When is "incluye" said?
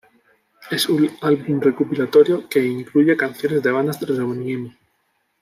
2.65-3.15